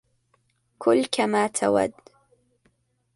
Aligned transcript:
كل 0.77 1.05
كما 1.11 1.47
تود. 1.47 1.91